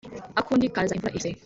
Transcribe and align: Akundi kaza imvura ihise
Akundi 0.39 0.65
kaza 0.75 0.95
imvura 0.95 1.13
ihise 1.15 1.29